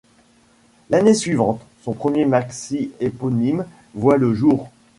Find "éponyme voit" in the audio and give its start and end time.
2.99-4.17